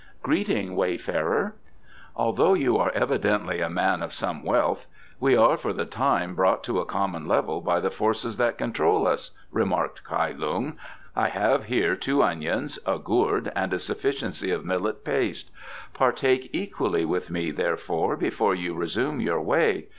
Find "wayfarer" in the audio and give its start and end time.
0.75-1.53